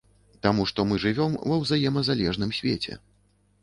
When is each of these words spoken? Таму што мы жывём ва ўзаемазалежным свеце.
Таму 0.45 0.65
што 0.71 0.85
мы 0.93 0.97
жывём 1.05 1.37
ва 1.53 1.61
ўзаемазалежным 1.67 2.59
свеце. 2.63 3.03